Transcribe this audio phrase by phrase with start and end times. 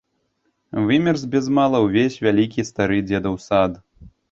[0.85, 3.81] Вымерз без мала ўвесь вялікі стары дзедаў сад.